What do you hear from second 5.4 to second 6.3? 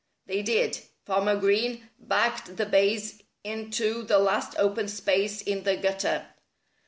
in the gutter.